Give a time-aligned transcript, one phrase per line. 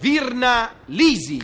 [0.00, 1.38] Virna Lisi.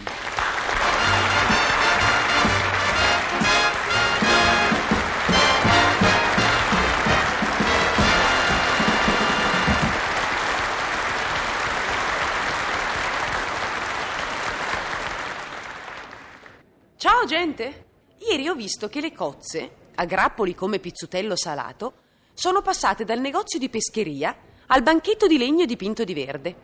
[16.96, 17.84] Ciao gente!
[18.20, 21.92] Ieri ho visto che le cozze, a grappoli come pizzutello salato,
[22.32, 24.34] sono passate dal negozio di pescheria
[24.68, 26.56] al banchetto di legno dipinto di verde.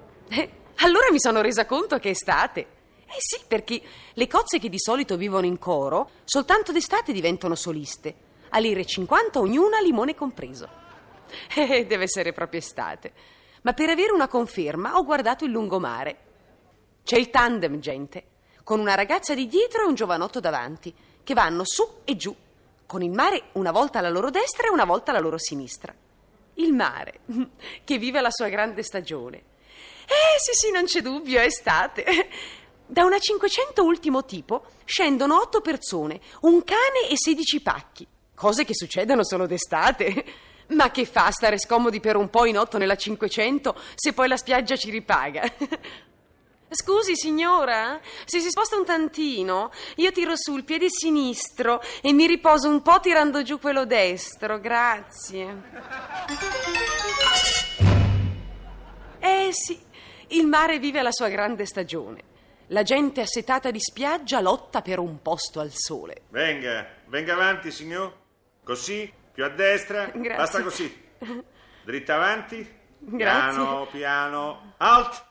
[0.77, 2.61] Allora mi sono resa conto che è estate.
[3.07, 3.81] Eh sì, perché
[4.15, 8.15] le cozze che di solito vivono in coro, soltanto d'estate diventano soliste.
[8.51, 10.81] A lire 50 ognuna, limone compreso.
[11.55, 13.13] Eh, deve essere proprio estate.
[13.63, 16.17] Ma per avere una conferma ho guardato il lungomare.
[17.05, 18.25] C'è il tandem, gente,
[18.65, 22.35] con una ragazza di dietro e un giovanotto davanti, che vanno su e giù,
[22.87, 25.95] con il mare una volta alla loro destra e una volta alla loro sinistra.
[26.55, 27.21] Il mare,
[27.85, 29.43] che vive la sua grande stagione.
[30.05, 32.05] Eh sì sì, non c'è dubbio, è estate.
[32.93, 38.07] Da una 500 ultimo tipo scendono otto persone, un cane e 16 pacchi.
[38.35, 40.25] Cose che succedono solo d'estate.
[40.73, 44.37] Ma che fa stare scomodi per un po' in otto nella 500 se poi la
[44.37, 45.43] spiaggia ci ripaga?
[46.75, 52.27] Scusi signora, se si sposta un tantino, io tiro su il piede sinistro e mi
[52.27, 55.63] riposo un po' tirando giù quello destro, grazie.
[59.53, 59.79] Sì,
[60.29, 62.31] il mare vive la sua grande stagione.
[62.69, 66.23] La gente assetata di spiaggia lotta per un posto al sole.
[66.31, 68.15] Venga, venga avanti, signor.
[68.65, 70.07] Così, più a destra.
[70.07, 70.37] Grazie.
[70.37, 71.11] Basta così.
[71.85, 72.81] Dritta avanti.
[72.99, 73.63] Grazie.
[73.63, 74.75] Piano, piano.
[74.79, 75.27] Alt.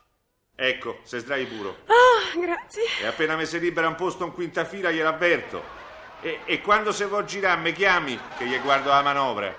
[0.54, 1.78] Ecco, se sdrai puro.
[1.86, 2.82] Ah, grazie.
[3.00, 5.80] E appena mi si libera un posto in quinta fila, gliel'avverto.
[6.20, 9.52] E, e quando se vuoi girare, mi chiami, che gli guardo la manovra.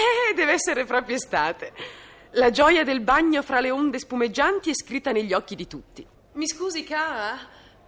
[0.00, 1.72] Eh, deve essere proprio estate.
[2.32, 6.06] La gioia del bagno fra le onde spumeggianti è scritta negli occhi di tutti.
[6.32, 7.36] Mi scusi, cara,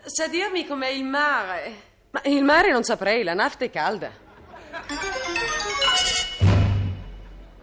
[0.05, 1.91] sa dirmi com'è il mare?
[2.11, 4.11] Ma il mare non saprei, la nafta è calda.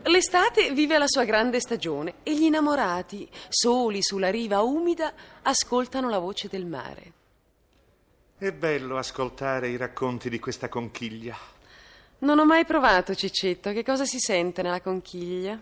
[0.03, 6.17] L'estate vive la sua grande stagione e gli innamorati, soli sulla riva umida, ascoltano la
[6.17, 7.13] voce del mare.
[8.37, 11.37] È bello ascoltare i racconti di questa conchiglia.
[12.19, 13.71] Non ho mai provato, Cicetto.
[13.71, 15.59] Che cosa si sente nella conchiglia?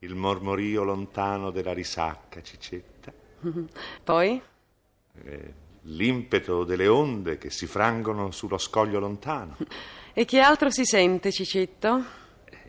[0.00, 3.12] Il mormorio lontano della risacca, Cicetta.
[4.04, 4.40] Poi?
[5.24, 9.56] Eh, l'impeto delle onde che si frangono sullo scoglio lontano.
[10.18, 12.02] E che altro si sente, Cicetto?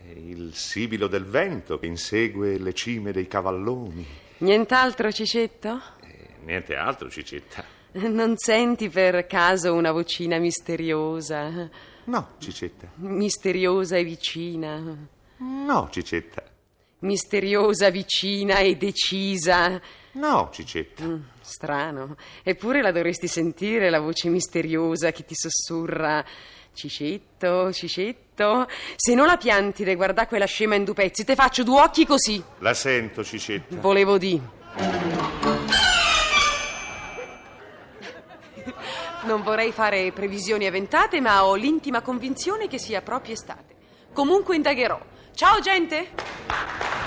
[0.06, 4.06] Eh, Il sibilo del vento che insegue le cime dei cavalloni.
[4.38, 5.80] Nient'altro, Cicetto?
[6.04, 7.64] Eh, niente altro, Cicetta.
[8.08, 11.68] Non senti per caso una vocina misteriosa?
[12.10, 12.88] No, Cicetta.
[12.96, 14.96] Misteriosa e vicina.
[15.36, 16.42] No, Cicetta.
[16.98, 19.80] Misteriosa, vicina e decisa.
[20.12, 21.04] No, Cicetta.
[21.04, 22.16] Mm, Strano.
[22.42, 26.24] Eppure la dovresti sentire la voce misteriosa che ti sussurra.
[26.74, 28.66] Cicetto, Cicetto.
[28.96, 32.04] Se non la pianti de guardà quella scema in due pezzi, te faccio due occhi
[32.04, 32.42] così.
[32.58, 33.76] La sento, Cicetta.
[33.76, 34.58] Volevo di.
[39.22, 43.76] Non vorrei fare previsioni avventate, ma ho l'intima convinzione che sia proprio estate.
[44.14, 44.98] Comunque indagherò.
[45.34, 46.99] Ciao gente!